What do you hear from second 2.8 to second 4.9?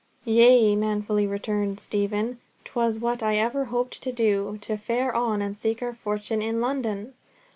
what I ever hoped to do, to